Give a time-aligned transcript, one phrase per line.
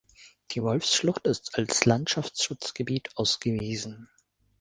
[0.49, 4.09] Die Wolfsschlucht ist als Landschaftsschutzgebiet ausgewiesen.